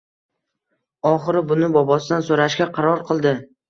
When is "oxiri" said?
1.11-1.45